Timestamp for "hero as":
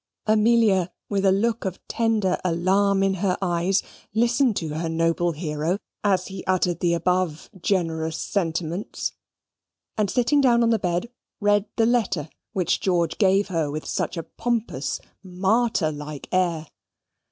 5.33-6.25